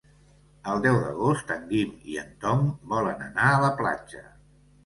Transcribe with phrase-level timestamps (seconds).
[0.71, 2.65] El deu d'agost en Guim i en Tom
[2.95, 4.27] volen anar a la platja.